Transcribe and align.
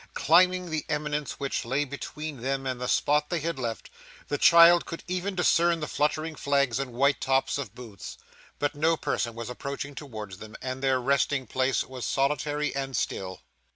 Climbing 0.15 0.71
the 0.71 0.83
eminence 0.89 1.33
which 1.33 1.63
lay 1.63 1.85
between 1.85 2.41
them 2.41 2.65
and 2.65 2.81
the 2.81 2.87
spot 2.87 3.29
they 3.29 3.39
had 3.39 3.59
left, 3.59 3.91
the 4.29 4.39
child 4.39 4.83
could 4.87 5.03
even 5.07 5.35
discern 5.35 5.79
the 5.79 5.85
fluttering 5.87 6.33
flags 6.33 6.79
and 6.79 6.91
white 6.91 7.21
tops 7.21 7.59
of 7.59 7.75
booths; 7.75 8.17
but 8.57 8.73
no 8.73 8.97
person 8.97 9.35
was 9.35 9.47
approaching 9.47 9.93
towards 9.93 10.39
them, 10.39 10.55
and 10.59 10.81
their 10.81 10.99
resting 10.99 11.45
place 11.45 11.83
was 11.83 12.03
solitary 12.03 12.75
and 12.75 12.97
still. 12.97 13.43